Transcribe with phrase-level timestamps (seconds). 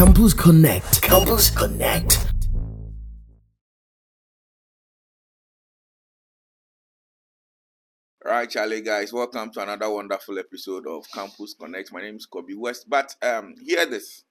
[0.00, 1.02] Campus Connect.
[1.02, 2.26] Campus Connect.
[8.24, 11.92] All right, Charlie, guys, welcome to another wonderful episode of Campus Connect.
[11.92, 14.24] My name is Kobe West, but um, hear this.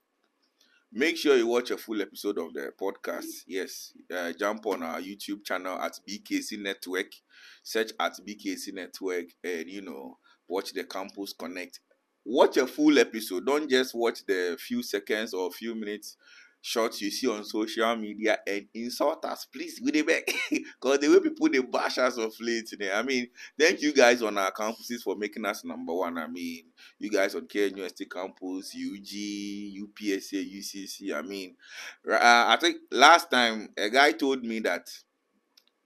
[0.91, 3.43] Make sure you watch a full episode of the podcast.
[3.45, 7.11] Yes, uh, jump on our YouTube channel at BKC Network,
[7.61, 10.17] search at BKC Network, and you know,
[10.47, 11.79] watch the Campus Connect.
[12.31, 13.47] Watch a full episode.
[13.47, 16.15] Don't just watch the few seconds or few minutes
[16.61, 19.81] shots you see on social media and insult us, please.
[19.83, 22.91] We beg because the way people they bash us of late today.
[22.93, 26.19] I mean, thank you guys on our campuses for making us number one.
[26.19, 26.65] I mean,
[26.99, 29.09] you guys on KNUST campus, UG,
[29.81, 31.15] UPSA, UCC.
[31.15, 31.55] I mean,
[32.07, 34.87] uh, I think last time a guy told me that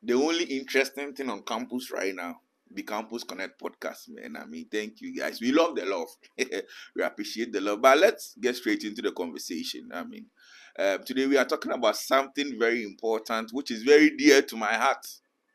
[0.02, 2.42] the only interesting thing on campus right now
[2.76, 4.36] the Campus Connect podcast, man.
[4.38, 5.40] I mean, thank you guys.
[5.42, 6.08] We love the love.
[6.96, 7.82] we appreciate the love.
[7.82, 9.90] But let's get straight into the conversation.
[9.94, 10.26] I mean,
[10.78, 14.74] uh, today we are talking about something very important, which is very dear to my
[14.74, 15.06] heart.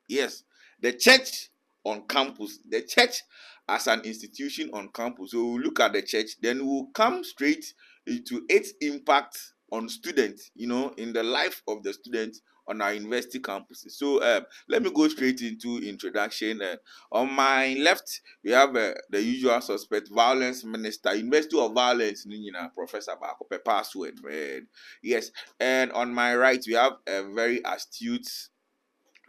[0.09, 0.45] Yes,
[0.81, 1.51] the church
[1.85, 3.23] on campus, the church
[3.69, 5.33] as an institution on campus.
[5.33, 7.75] So we'll look at the church, then we'll come straight
[8.07, 9.39] into its impact
[9.71, 13.93] on students, you know, in the life of the students on our university campuses.
[13.93, 16.63] So um, let me go straight into introduction.
[16.63, 16.77] Uh,
[17.11, 22.69] on my left, we have uh, the usual suspect, violence minister, University of Violence, know,
[22.75, 24.15] Professor Bakope password.
[24.23, 24.67] Man.
[25.03, 28.29] Yes, and on my right, we have a very astute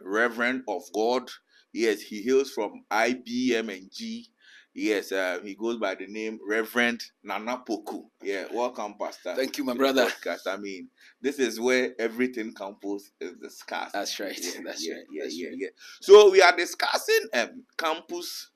[0.00, 1.30] Reverend of God.
[1.72, 4.30] Yes, he hails from IBM and G
[4.72, 8.04] Yes, uh, he goes by the name Reverend Nana Poku.
[8.22, 9.34] Yeah, welcome, Pastor.
[9.34, 10.06] Thank you, my brother.
[10.06, 10.46] Podcast.
[10.46, 10.88] I mean,
[11.20, 13.94] this is where everything campus is discussed.
[13.94, 14.38] That's right.
[14.40, 15.04] Yeah, That's yeah, right.
[15.10, 15.56] Yeah, That's yeah, right.
[15.58, 15.68] yeah.
[16.00, 18.50] So we are discussing um campus,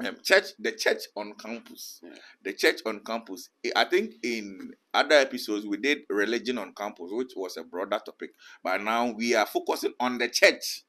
[0.00, 2.14] um church, the church on campus, Yeah.
[2.42, 3.50] the church on campus.
[3.66, 8.00] I- I think in other episodes we did religion on campus, which was a broader
[8.04, 8.30] topic.
[8.64, 10.84] But now we are focusing on the church,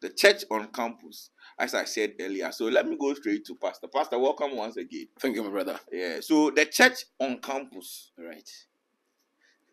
[0.00, 2.50] the church on campus as I said earlier.
[2.52, 3.86] So let me go straight to Pastor.
[3.88, 5.08] Pastor, welcome once again.
[5.18, 5.78] Thank you, my brother.
[5.92, 6.20] Yeah.
[6.20, 8.10] So the church on campus.
[8.18, 8.48] All right.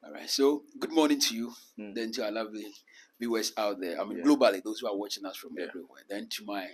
[0.03, 0.29] All right.
[0.29, 1.53] So, good morning to you.
[1.79, 1.95] Mm.
[1.95, 2.65] Then to our lovely
[3.19, 3.99] viewers out there.
[3.99, 4.23] I mean, Yeah.
[4.25, 5.65] globally, those who are watching us from Yeah.
[5.65, 6.03] everywhere.
[6.09, 6.67] Then to my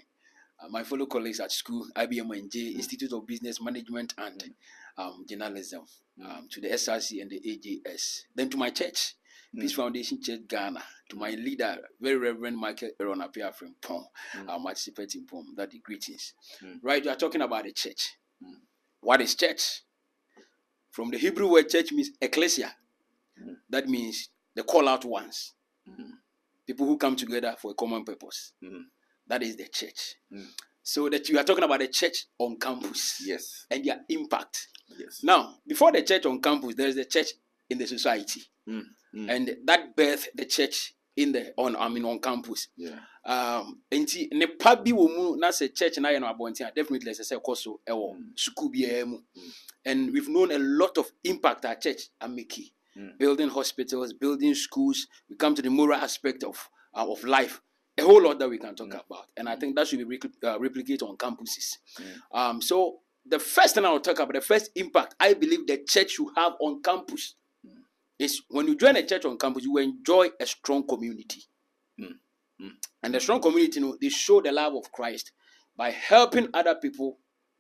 [0.60, 2.76] uh, my fellow colleagues at school, IBM and J, Mm.
[2.76, 4.54] Institute of Business Management and
[4.98, 5.86] um, Journalism,
[6.20, 6.26] Mm.
[6.26, 8.26] um, to the SRC and the AJS.
[8.36, 9.16] Then to my church,
[9.56, 9.76] Peace Mm.
[9.76, 14.50] Foundation Church Ghana, to my leader, Very Reverend Michael Aaron Apia from Pong, Mm.
[14.50, 15.54] um, participating Pong.
[15.56, 16.34] That the greetings.
[16.62, 16.80] Mm.
[16.82, 18.18] Right, you are talking about the church.
[18.44, 18.62] Mm.
[19.02, 19.82] What is church?
[20.92, 22.76] From the Hebrew word church means ecclesia.
[23.40, 23.58] Mm.
[23.70, 25.54] That means the call out ones,
[25.88, 26.14] Mm.
[26.66, 28.54] people who come together for a common purpose.
[28.64, 28.86] Mm.
[29.28, 30.16] That is the church.
[30.86, 33.66] So that you are talking about the church on campus Yes.
[33.70, 34.68] and their impact.
[34.98, 35.24] Yes.
[35.24, 37.30] Now, before the church on campus, there is the church
[37.74, 38.86] in the society, Mm.
[39.14, 39.30] Mm.
[39.30, 42.70] and that birth the church in the on I mean on campus.
[42.78, 42.98] Yeah.
[43.26, 47.40] Um, nti nipa bi wɔ mu na sɛ church na yɛ no definitely ɛsɛ sɛ
[47.42, 48.34] ɛkɔ so ɛwɔ Mm.
[48.36, 49.52] sukuu biara mu, Mm.
[49.86, 53.18] and we've known a lot of impact our church are making, Mm.
[53.18, 55.08] building hospitals, building schools.
[55.30, 57.60] We come to the moral aspect of uh, of life.
[57.98, 59.04] A whole lot that we can talk Mm.
[59.06, 61.78] about, and I think that should be repli- uh, replicated on campuses.
[62.00, 62.22] Mm.
[62.32, 65.78] Um, so the first thing I will talk about, the first impact I believe the
[65.88, 67.36] church should have on campus
[68.24, 71.42] Is when you join a church on campus, you enjoy a strong community.
[72.00, 72.16] Mm.
[72.62, 72.72] Mm.
[73.04, 75.32] And the strong community, you know, they show the love of Christ
[75.76, 77.18] by helping other people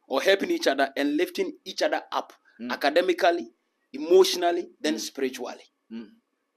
[0.07, 2.71] or helping each other and lifting each other up Mm.
[2.71, 3.51] academically,
[3.93, 4.99] emotionally, then Mm.
[4.99, 5.63] spiritually.
[5.91, 6.09] Mm.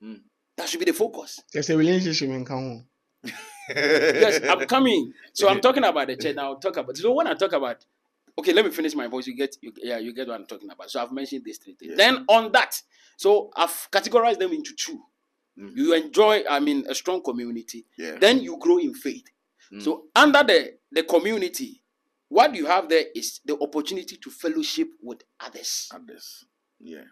[0.03, 0.21] Mm.
[0.57, 1.41] That should be the focus.
[1.53, 2.87] There's a relationship in common.
[3.69, 5.13] yes, I'm coming.
[5.33, 6.53] So I'm talking about the church now.
[6.53, 6.97] I'll talk about.
[6.97, 7.85] So when I talk about,
[8.39, 9.27] okay, let me finish my voice.
[9.27, 10.91] You get, you, yeah, you get what I'm talking about.
[10.91, 11.93] So I've mentioned these three things.
[11.93, 11.97] Yeah.
[12.13, 12.81] Then on that,
[13.17, 15.01] so I've categorized them into two.
[15.59, 15.73] Mm.
[15.75, 17.87] You enjoy, I mean, a strong community.
[17.97, 18.17] Yeah.
[18.21, 19.25] Then you grow in faith.
[19.73, 19.83] Mm.
[19.83, 21.81] So under the the community,
[22.29, 25.89] what you have there is the opportunity to fellowship with others.
[25.95, 26.45] Others.
[26.81, 27.05] Yeah.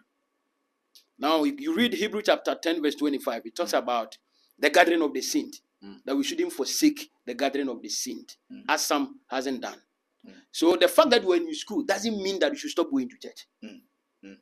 [1.17, 4.17] Now, if you read Hebrew chapter 10, verse 25, it talks about
[4.59, 5.99] the gathering of the saint, Mm.
[6.05, 8.63] that we shouldn't forsake the gathering of the saint, Mm.
[8.69, 9.79] as some hasn't done.
[10.27, 10.33] Mm.
[10.51, 13.17] So the fact that you're in school doesn't mean that you should stop going to
[13.17, 13.45] church.
[13.63, 13.81] Mm.
[14.25, 14.37] Mm.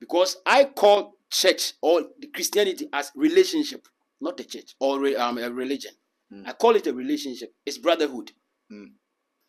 [0.00, 3.86] Because I call church or the Christianity as relationship,
[4.20, 5.92] not a church or um, a religion.
[6.32, 6.48] Mm.
[6.48, 7.54] I call it a relationship.
[7.64, 8.32] It's brotherhood.
[8.70, 8.92] Mm.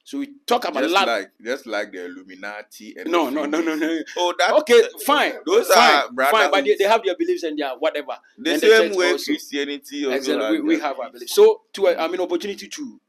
[0.06, 1.07] So we talk about Just love.
[1.07, 4.00] like just like the Illuminati and no, the no, no, no, no.
[4.18, 5.34] Oh, that Okay, fine.
[5.45, 8.18] Those fine, are fine, but they, they have their beliefs and their whatever.
[8.38, 9.31] the and same church way also.
[9.31, 10.60] Christianity also Exactly.
[10.60, 11.34] We, we have our beliefs.
[11.34, 13.00] So to I mean opportunity to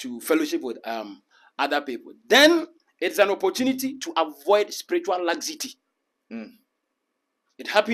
[0.00, 1.22] to fellowship with um
[1.58, 2.12] other people.
[2.28, 2.66] Then
[3.00, 5.74] it's an opportunity to avoid spiritual laxity.
[6.32, 6.52] Mm.
[7.58, 7.90] It happens